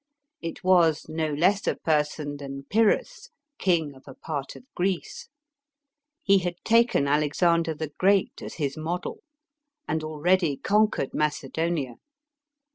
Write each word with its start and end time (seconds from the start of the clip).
It 0.41 0.63
was 0.63 1.07
no 1.07 1.31
less 1.31 1.67
a 1.67 1.75
person 1.75 2.37
than 2.37 2.63
Pyrrhus, 2.71 3.29
king 3.59 3.93
of 3.93 4.05
a 4.07 4.15
part 4.15 4.55
of 4.55 4.63
Greece. 4.73 5.29
He 6.23 6.39
had 6.39 6.55
taken 6.65 7.07
Alexander 7.07 7.75
the 7.75 7.91
Great 7.99 8.41
as 8.41 8.55
his 8.55 8.75
model, 8.75 9.21
and 9.87 10.03
already 10.03 10.57
conquered 10.57 11.13
Mace 11.13 11.43
donia. 11.43 11.97